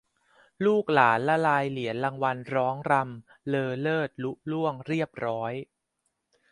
[0.65, 5.53] ลูกหลานละลายเหรียญรางวัลร้องรำเลอเลิศลุล่วงเรียบร้อย